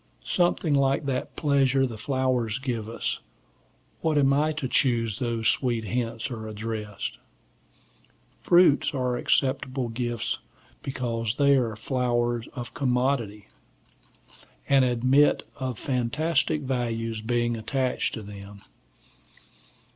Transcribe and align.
Something 0.25 0.73
like 0.73 1.05
that 1.05 1.35
pleasure 1.35 1.85
the 1.85 1.95
flowers 1.95 2.57
give 2.57 2.89
us: 2.89 3.19
what 3.99 4.17
am 4.17 4.33
I 4.33 4.51
to 4.53 4.65
whom 4.67 5.05
these 5.05 5.47
sweet 5.47 5.83
hints 5.83 6.31
are 6.31 6.47
addressed? 6.47 7.19
Fruits 8.41 8.95
are 8.95 9.15
acceptable 9.15 9.89
gifts 9.89 10.39
because 10.81 11.35
they 11.35 11.55
are 11.55 11.69
the 11.69 11.75
flower 11.75 12.41
of 12.55 12.73
commodities, 12.73 13.45
and 14.67 14.83
admit 14.83 15.43
of 15.57 15.77
fantastic 15.77 16.61
values 16.61 17.21
being 17.21 17.55
attached 17.55 18.15
to 18.15 18.23
them. 18.23 18.61